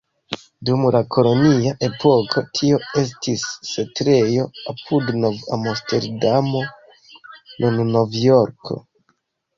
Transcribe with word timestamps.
Dum 0.67 0.85
la 0.93 0.99
kolonia 1.15 1.73
epoko 1.87 2.43
tio 2.59 2.79
estis 3.03 3.45
setlejo 3.73 4.47
apud 4.73 5.11
Nov-Amsterdamo, 5.27 6.65
nun 7.63 7.83
Novjorko. 7.99 8.85